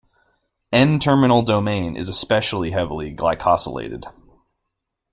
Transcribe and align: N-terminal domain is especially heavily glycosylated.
N-terminal 0.73 1.43
domain 1.43 1.95
is 1.95 2.09
especially 2.09 2.71
heavily 2.71 3.15
glycosylated. 3.15 4.11